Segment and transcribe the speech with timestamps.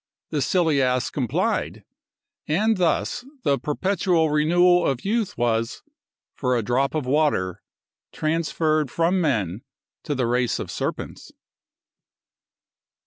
[0.31, 1.83] The silly ass complied,
[2.47, 5.83] and thus the perpetual renewal of youth was,
[6.33, 7.61] for a drop of water,
[8.11, 9.61] transferred from men
[10.01, 11.31] to the race of serpents.